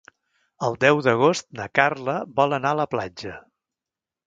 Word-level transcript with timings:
El 0.67 0.77
deu 0.83 1.01
d'agost 1.07 1.47
na 1.59 1.69
Carla 1.81 2.17
vol 2.41 2.59
anar 2.59 2.73
a 2.77 2.81
la 2.83 2.89
platja. 2.97 3.37